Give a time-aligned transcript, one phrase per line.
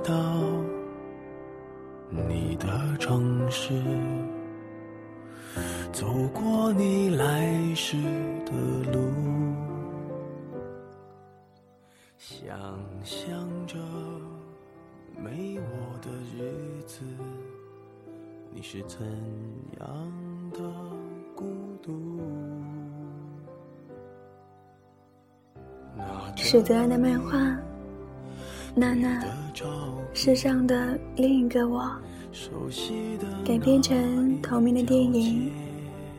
[0.00, 0.14] 到
[2.10, 3.72] 你的城市，
[5.92, 7.96] 走过你来时
[8.44, 8.52] 的
[8.92, 9.12] 路，
[12.16, 12.56] 想
[13.02, 13.76] 象着
[15.16, 17.02] 没我的日子，
[18.52, 19.06] 你是怎
[19.80, 19.88] 样
[20.52, 20.60] 的
[21.34, 21.44] 孤
[21.82, 22.20] 独？
[26.36, 27.38] 是泽安的漫画
[28.78, 29.24] 《娜娜》，
[30.12, 31.90] 世上的另一个我，
[33.42, 35.50] 改编成同名的电影，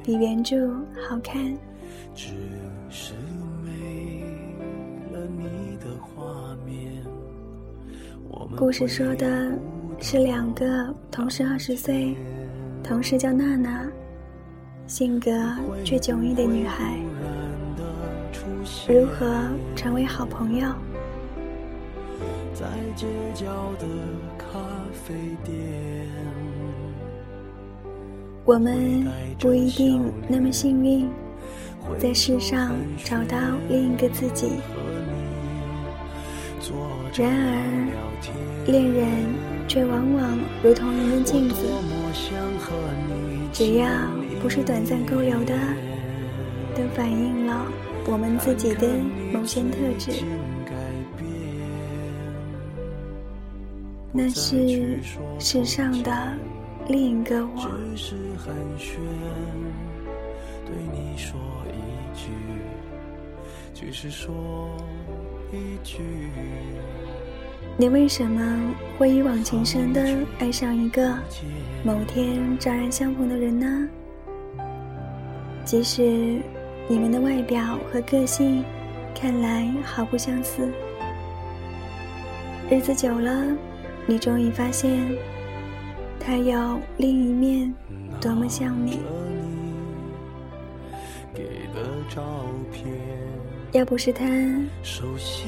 [0.03, 0.67] 比原著
[1.07, 1.55] 好看。
[8.55, 9.51] 故事说的
[9.99, 12.17] 是两个同时二十岁、
[12.84, 13.87] 同时叫娜娜、
[14.87, 15.29] 性格
[15.84, 16.98] 却迥异的女孩。
[18.89, 20.67] 如何成为好朋友？
[22.60, 23.05] 在街
[23.36, 23.46] 角
[23.77, 23.86] 的
[24.36, 24.58] 咖
[24.91, 25.13] 啡
[25.44, 25.55] 店，
[28.46, 31.08] 我们不一定那么幸运，
[32.00, 33.38] 在世上找到
[33.70, 34.54] 另一个自己。
[37.13, 39.05] 然而，恋人
[39.68, 41.63] 却往往如同一面镜子，
[43.54, 43.88] 只要
[44.41, 45.54] 不是短暂勾留的，
[46.76, 47.68] 都反映了。
[48.08, 48.88] 我们自己的
[49.32, 50.12] 某些特质，
[54.12, 55.00] 那是
[55.40, 56.34] 世上的
[56.88, 57.70] 另一个我。
[67.78, 71.16] 你为什么会一往情深的爱上一个
[71.84, 73.88] 某天乍然相逢的人呢？
[75.63, 76.41] 即使。
[76.90, 78.63] 你们的外表和个性
[79.13, 80.72] 看来毫不相似，
[82.69, 83.46] 日子久了，
[84.07, 84.97] 你终于发现
[86.19, 87.73] 他有另一面，
[88.22, 89.00] 多么像你。
[93.73, 94.25] 要不是他，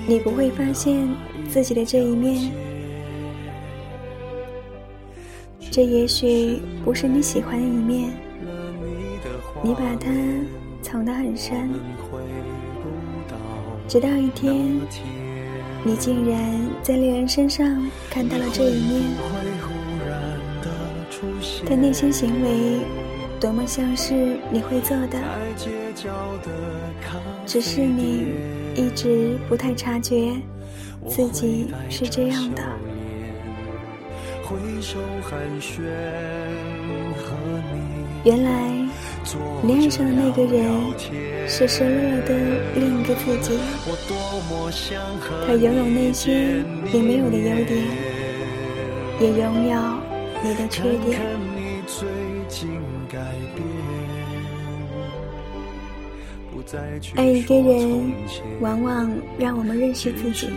[0.06, 1.08] 你不会发现
[1.48, 2.52] 自己的这一面。
[5.72, 8.12] 这也许不是你喜欢的一面，
[9.64, 10.12] 你把它。
[10.82, 11.70] 藏得很深，
[13.86, 14.80] 直到一天，
[15.84, 19.02] 你竟然在恋人身上看到了这一面。
[21.66, 22.80] 他那些行为，
[23.40, 25.20] 多么像是你会做的，
[27.46, 28.34] 只是你
[28.76, 30.34] 一直不太察觉
[31.08, 32.64] 自己是这样的。
[38.24, 38.89] 原来。
[39.62, 40.64] 你爱上的那个人
[41.48, 42.34] 是失落了的
[42.76, 43.58] 另一个自己，
[45.46, 47.78] 他拥有那些你没有的优点，
[49.20, 49.76] 也拥有
[50.44, 51.20] 你的缺点。
[57.16, 58.12] 爱一个人，
[58.62, 60.48] 往往让我们认识自己。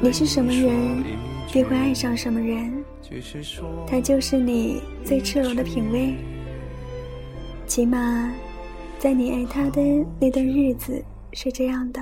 [0.00, 1.04] 你是什么人，
[1.52, 2.72] 便会爱上什么人。
[3.86, 6.14] 他就是你最赤裸的品味，
[7.66, 8.30] 起码，
[8.98, 9.80] 在你爱他的
[10.20, 12.00] 那段日子是这样的。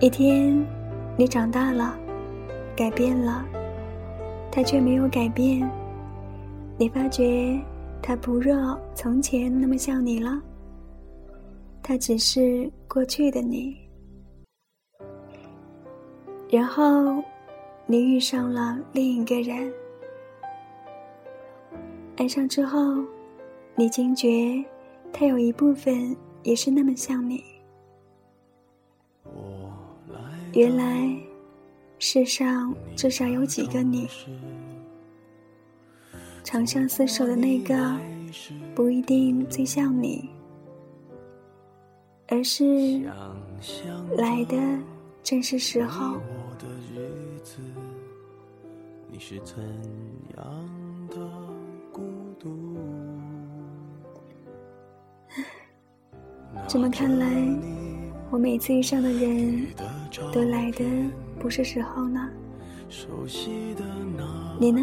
[0.00, 0.64] 一天，
[1.16, 1.98] 你长大了，
[2.76, 3.44] 改变了，
[4.50, 5.68] 他却没有改变。
[6.76, 7.58] 你发觉
[8.00, 10.40] 他不若从前那么像你了，
[11.82, 13.76] 他只是过去的你。
[16.50, 17.22] 然后，
[17.86, 19.70] 你遇上了另一个人，
[22.16, 23.04] 爱上之后，
[23.74, 24.64] 你惊觉
[25.12, 27.44] 他有一部分也是那么像你。
[30.54, 31.14] 原来，
[31.98, 34.08] 世上至少有几个你，
[36.42, 37.94] 长相厮守的那个，
[38.74, 40.30] 不一定最像你，
[42.28, 43.02] 而是
[44.16, 44.56] 来的
[45.22, 46.16] 正是时候。
[49.18, 49.56] 你是怎
[50.36, 50.46] 样
[51.10, 51.16] 的
[51.92, 52.02] 孤
[52.38, 52.78] 独？
[56.68, 57.26] 这么看来，
[58.30, 59.66] 我每次遇上的人
[60.32, 60.84] 都来的
[61.40, 62.30] 不是时候呢。
[64.60, 64.80] 你呢？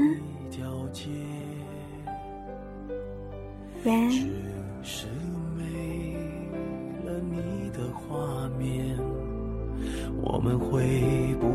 [3.86, 4.36] 喂。
[10.28, 11.55] 我们回不到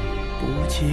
[0.41, 0.89] 不见。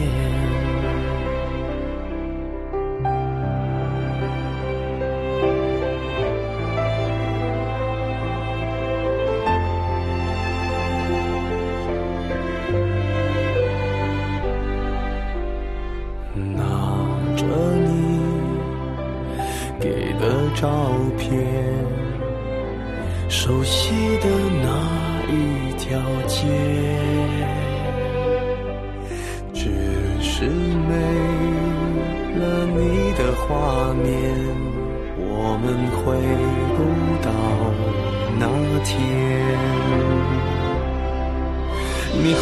[16.55, 16.63] 拿
[17.37, 17.45] 着
[17.87, 18.21] 你
[19.81, 20.25] 给的
[20.55, 20.69] 照
[21.17, 21.29] 片，
[23.29, 24.29] 熟悉的
[24.63, 24.69] 那
[25.33, 26.47] 一条街。
[30.41, 30.95] 是没
[32.39, 32.79] 了你
[33.19, 34.07] 的画面，
[35.19, 35.99] 我们回
[36.77, 36.79] 不
[37.27, 37.29] 到
[38.39, 38.47] 那
[38.85, 38.89] 天。
[42.23, 42.39] 你会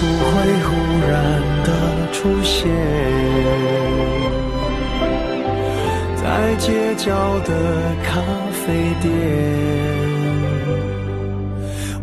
[0.00, 0.34] 不会
[0.64, 0.68] 忽
[1.06, 1.14] 然
[1.62, 1.68] 的
[2.10, 2.58] 出现，
[6.16, 6.26] 在
[6.56, 6.66] 街
[6.96, 7.06] 角
[7.44, 7.50] 的
[8.02, 8.10] 咖
[8.50, 8.66] 啡
[9.00, 10.05] 店？